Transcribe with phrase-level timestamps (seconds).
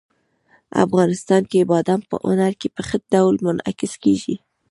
[0.85, 4.35] افغانستان کې بادام په هنر کې په ښه ډول منعکس کېږي.